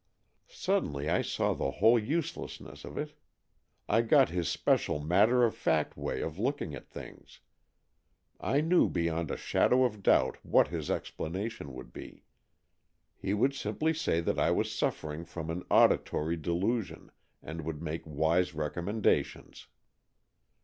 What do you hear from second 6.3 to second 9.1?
looking at things. I knew